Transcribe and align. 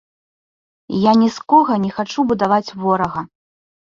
Я 1.03 1.11
ні 1.21 1.27
з 1.35 1.43
кога 1.53 1.77
не 1.85 1.91
хачу 1.97 2.25
будаваць 2.31 2.73
ворага. 2.85 3.21